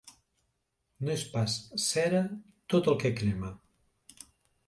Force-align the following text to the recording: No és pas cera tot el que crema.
No 1.07 1.11
és 1.15 1.25
pas 1.33 1.57
cera 1.87 2.23
tot 2.75 2.89
el 2.93 2.97
que 3.05 3.11
crema. 3.21 3.51